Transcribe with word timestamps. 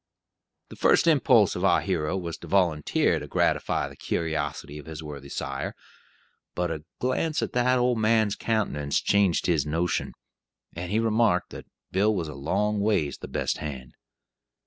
The 0.69 0.75
first 0.75 1.05
impulse 1.05 1.55
of 1.55 1.63
our 1.63 1.79
hero 1.81 2.17
was 2.17 2.35
to 2.39 2.47
volunteer 2.47 3.19
to 3.19 3.27
gratify 3.27 3.87
the 3.87 3.95
curiosity 3.95 4.79
of 4.79 4.87
his 4.87 5.03
worthy 5.03 5.29
sire, 5.29 5.75
but 6.55 6.71
a 6.71 6.85
glance 6.99 7.43
at 7.43 7.53
the 7.53 7.77
old 7.77 7.99
man's 7.99 8.35
countenance 8.35 8.99
changed 8.99 9.45
his 9.45 9.63
"notion," 9.67 10.13
and 10.75 10.91
he 10.91 10.99
remarked 10.99 11.51
that 11.51 11.67
"Bill 11.91 12.15
was 12.15 12.27
a 12.27 12.33
long 12.33 12.79
ways 12.79 13.19
the 13.19 13.27
best 13.27 13.59
hand." 13.59 13.93